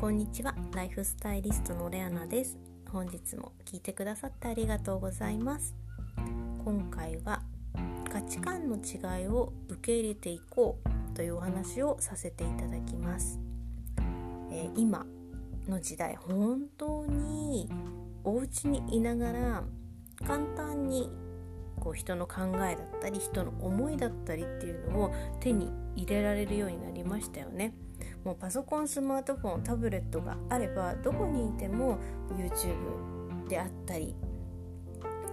[0.00, 0.54] こんにちは。
[0.76, 2.56] ライフスタイリストのレアナです。
[2.88, 5.74] 本日も聞いてくださってありがとうございます。
[6.64, 7.42] 今回は
[8.08, 10.78] 価値観の違いを受け入れていこ
[11.12, 13.40] うというお話をさせていただきます、
[14.52, 15.04] えー、今
[15.68, 17.68] の時代本当に
[18.22, 19.64] お家にいながら
[20.24, 21.10] 簡単に
[21.80, 27.74] こう人の考えだったり人の思いだったりっていうのを手に入れられるようになりましたよね。
[28.24, 31.98] もうパソコンスマートフォンタブレットがあればどこにいても
[32.36, 34.14] YouTube であったり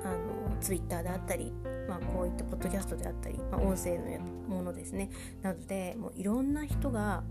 [0.04, 1.52] あの Twitter であったり、
[1.90, 5.10] まあ、こういったポッドキャストであったり、まあ、音声のものですね。
[5.42, 7.24] などでもういろんな人が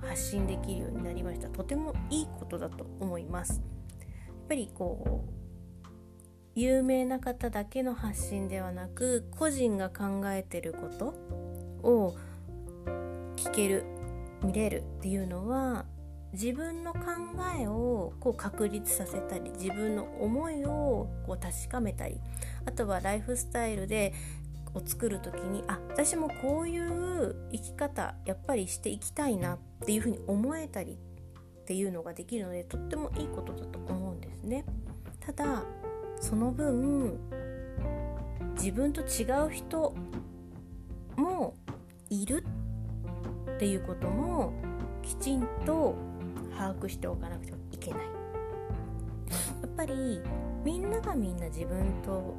[0.00, 1.48] 発信できるようになりました。
[1.48, 3.62] とてもいいことだと思います。
[4.26, 5.38] やっぱりこう
[6.54, 11.14] 有名な方だけの発信ではなく個人が考えてること
[11.88, 12.16] を
[13.36, 13.84] 聞ける
[14.42, 15.86] 見れるっていうのは
[16.32, 17.00] 自分の考
[17.58, 22.20] えをこう確立させたり自分の思いをこう確かめたり
[22.66, 24.12] あとはライフスタイルで
[24.74, 34.64] を作る時にあ私もこういう生き方やっぱりしていきたいなっていうふうに思えたりっていうのができるのでとってもいいことだと思うんですね。
[35.20, 35.64] ただ
[36.20, 37.18] その分
[38.54, 39.94] 自分と違う人
[41.16, 41.54] も
[42.10, 42.44] いる
[43.58, 44.52] っていうことも
[45.02, 45.96] きちんと
[46.56, 48.00] 把握しておかなくてはいけない。
[48.00, 48.06] や
[49.66, 50.20] っぱり
[50.64, 52.36] みんながみんな自分と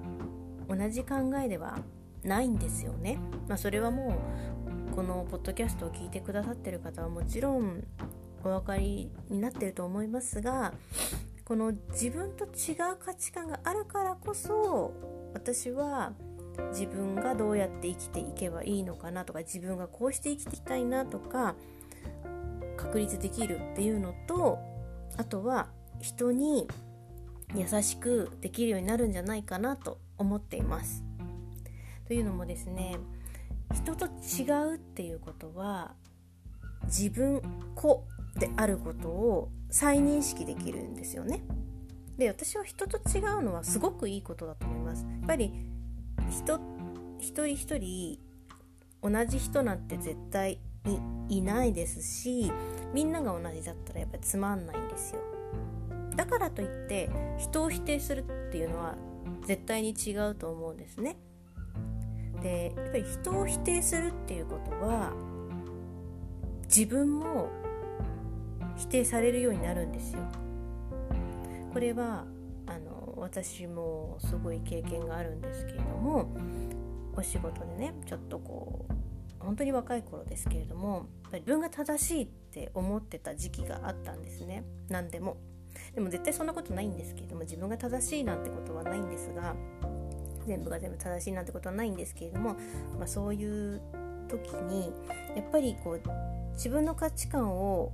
[0.69, 1.77] 同じ考えでは
[2.23, 4.15] ないんですよね、まあ、それはも
[4.91, 7.83] うこのポッドキャストを聞いてくださってる方はもちろん
[8.43, 10.73] お分かりになってると思いますが
[11.43, 14.93] この自分と違う価値観があるからこそ
[15.33, 16.13] 私は
[16.71, 21.55] 自分がどうやって生きていけばいいのかなとか自分がこうして生きていきたいなとか
[22.77, 24.59] 確立できるっていうのと
[25.17, 26.67] あとは人に
[27.55, 31.03] 優しくできるようになるんじゃないかなと思っています。
[32.07, 32.97] というのもですね
[33.73, 35.93] 人と違うっていうことは
[36.85, 37.41] 自分
[37.75, 38.03] 子
[38.39, 41.41] であることを再認識できるんですよね。
[42.17, 45.03] で私は人と違うのはすごくいいことだと思います。
[45.03, 45.53] やっぱり
[46.29, 46.59] 人
[47.19, 48.19] 一人一人
[49.01, 52.51] 同じ人なんて絶対にいないですし
[52.93, 55.21] みんなが同じだったらやっぱりつまんないんですよ。
[56.15, 58.95] だからといって人を否定するっていうのは
[59.45, 61.17] 絶対に違うと思うんですね。
[62.41, 65.13] でやっぱり人を否定するっていうことは
[66.65, 67.49] 自分も
[68.77, 70.19] 否定されるようになるんですよ。
[71.73, 72.25] これは
[72.69, 76.29] あの私もすごい経験があるんですけれども
[77.15, 78.93] お仕事でねちょっとこう
[79.39, 84.63] 本当に若い頃ですけれども自分が正しいって思ってた時期があったんですね。
[84.89, 85.37] 何でも。
[85.93, 89.55] でも絶対そんなことないんですけれども自分が正しいなんてことはないんですが
[90.45, 92.55] 全部が全部正しいなんてことはないんですけれども、
[92.97, 93.81] まあ、そういう
[94.27, 94.91] 時に
[95.35, 96.01] やっぱりこう
[96.53, 97.93] 自分の価値観を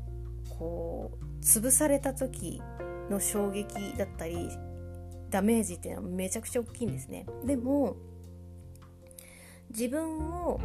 [0.58, 2.62] こう潰された時
[3.10, 4.50] の衝撃だったり
[5.30, 7.26] ダメージっていうのはめちゃくちゃ大きいんですね。
[7.46, 7.96] でも
[9.70, 10.60] 自分を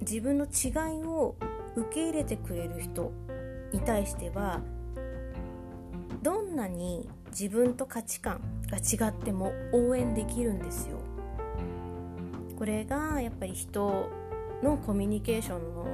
[0.00, 1.36] 自分の違いを
[1.76, 3.12] 受け入れてくれる人
[3.72, 4.60] に対しては
[6.22, 10.98] どんなに自分と価値観が違っても応援できるんですよ。
[12.58, 14.10] これがやっぱり人
[14.62, 15.86] のコミュニケーションの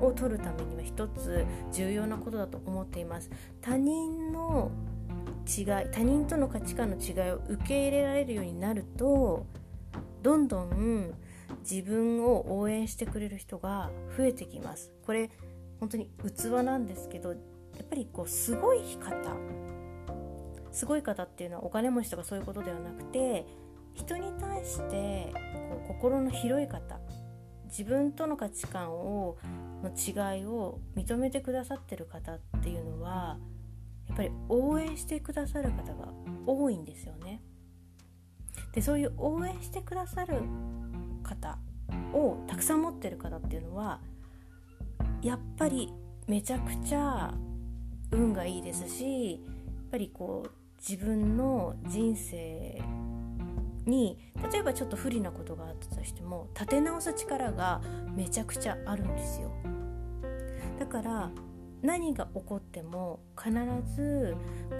[0.00, 3.30] を取るためには一つ重要なことだと思っています。
[3.60, 4.70] 他人の
[5.46, 9.46] 違い他人との価値観の違いを受け入れられるようになると
[10.22, 11.12] どんどん
[11.68, 14.92] 自分を応援してくれる人が増えてきます。
[15.04, 15.30] これ
[15.80, 17.36] 本当に器なんですけどや
[17.82, 19.36] っぱりこうすごい方。
[20.72, 23.46] すごい方っていうのはお金持ちとかそういうことではなくて
[23.94, 25.32] 人に対して
[25.68, 26.98] こう心の広い方。
[27.66, 29.36] 自分との価値観を
[29.82, 33.38] の違いを認めてくださってる方っていうのは
[34.14, 36.12] っぱり応援してくださる方が
[36.46, 37.42] 多いんですよね。
[38.72, 40.42] でそういう応援してくださる
[41.22, 41.58] 方
[42.12, 44.00] をたくさん持ってる方っていうのは
[45.22, 45.92] やっぱり
[46.26, 47.34] めちゃくちゃ
[48.10, 49.42] 運がいいですしやっ
[49.90, 52.82] ぱりこう自分の人生
[53.86, 54.18] に
[54.52, 57.80] 例えばちょっと不利なことがあったとしても立て直す力が
[58.14, 59.52] めちゃくちゃあるんですよ
[60.78, 61.30] だから
[61.84, 63.52] 何が起こっても必
[63.94, 64.34] ず
[64.70, 64.76] こ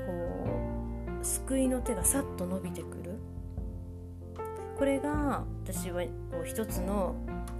[1.20, 3.18] う救いの手がさっと伸びてくる。
[4.76, 7.14] これが私はこう一つの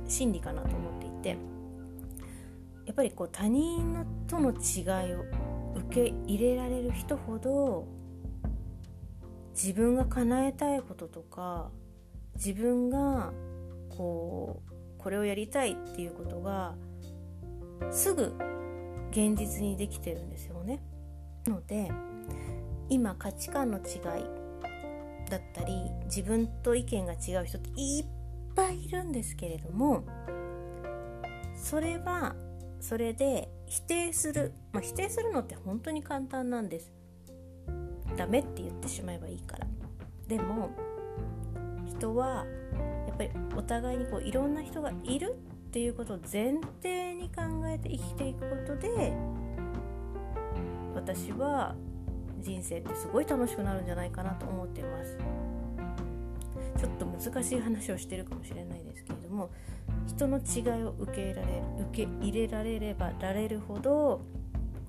[0.08, 1.38] 真理かなと思っていて。
[2.86, 5.24] やっぱりこう他人のとの違いを
[5.74, 7.86] 受け入れられる人ほど
[9.54, 11.70] 自分が叶えたいこととか
[12.36, 13.32] 自分が
[13.88, 16.74] こうこれをやりたいっていうことが
[17.90, 18.34] すぐ
[19.14, 20.82] 現実にできてるんですよね。
[21.46, 21.90] ので
[22.88, 23.84] 今価値観の違い
[25.30, 25.72] だったり
[26.06, 28.06] 自分と意見が違う人っていっ
[28.54, 30.04] ぱいいるんですけれども
[31.54, 32.34] それは
[32.80, 36.92] それで否定する、まあ、否定するのって本当に簡単なんです
[38.16, 39.66] ダメって言ってしまえばいいから
[40.28, 40.70] でも
[41.86, 42.44] 人は
[43.06, 45.36] やっぱりお互いにこういろんな人がいる
[45.74, 49.12] っていうことを前提に考えて生きていくことで
[50.94, 51.74] 私は
[52.38, 55.18] 人生ってすごい楽しくなるんじゃないかなと思っています。
[56.78, 59.50] ちょっと難しい話をしてるかもしれないですけれども
[60.06, 64.20] 人の違いを受け入れられ受け入れられればられるほど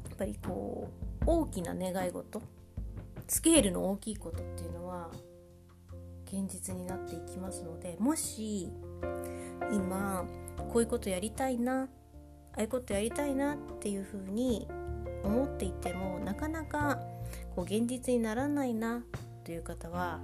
[0.08, 0.92] やっぱりこ
[1.22, 2.44] う大きな願い事
[3.28, 5.10] スケールの大きいことっていうのは
[6.26, 8.70] 現実になっていきますのでもし
[9.72, 10.26] 今
[10.58, 11.88] こういうことやりたいなあ
[12.58, 14.68] あいうことやりたいなっていうふうに
[15.24, 17.00] 思っていてもなかなか
[17.56, 19.04] こう現実にならないな
[19.44, 20.20] という方は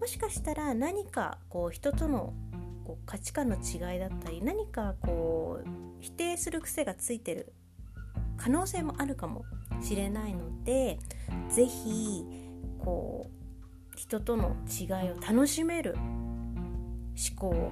[0.00, 2.34] もしかしたら何かこう人との
[2.84, 5.68] こう価値観の違いだったり何かこう
[6.00, 7.52] 否定する癖がついてる
[8.36, 9.44] 可能性もあるかも
[9.80, 10.98] しれないので
[11.48, 12.24] 是非
[12.78, 17.70] こう人との違いを楽しめる思考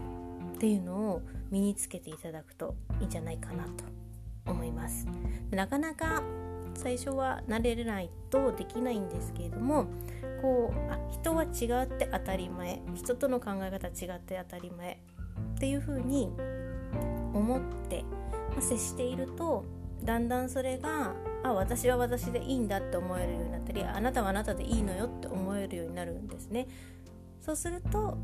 [0.54, 1.22] っていうのを
[1.52, 3.84] 身につけていただくといいんじゃないかなと
[4.46, 5.06] 思います。
[5.50, 6.22] なかなか
[6.74, 9.86] 最初は慣れないとできないんですけれども
[10.40, 14.98] こうあ人は違って当たり前人との考え方違って当たり前
[15.56, 16.30] っていう風に
[17.34, 18.04] 思って、
[18.56, 19.66] ま、接していると
[20.02, 21.14] だんだんそれが
[21.44, 26.66] あ私は私でいいんだって思えるようになったりあなたはあなたでいいのよって思えるようになるんですね。
[27.40, 28.16] そうすると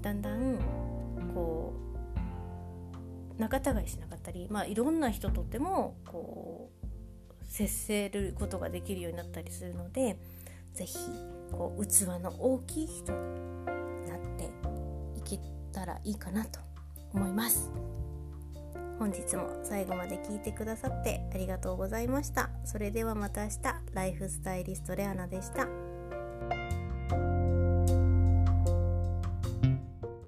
[0.00, 0.58] だんだん
[1.34, 1.91] こう
[3.42, 6.70] 仲違いしなかったり、まあ、いろんな人とってもこ
[7.42, 10.16] う接せることができるようになったりするので
[10.74, 10.96] 是非
[11.50, 14.44] こう器の大きい人になって
[15.18, 15.40] いけ
[15.72, 16.60] たらいいかなと
[17.12, 17.70] 思います。
[18.98, 22.50] 本日も最後まで聞いてくださってありがとうございました。
[22.64, 23.56] それではまた明日、
[23.92, 25.66] ライフスタイリストレアナでした。